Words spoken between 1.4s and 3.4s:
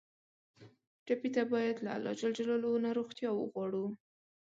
باید له الله نه روغتیا